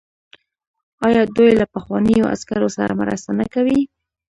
[1.07, 3.79] آیا دوی له پخوانیو عسکرو سره مرسته نه کوي؟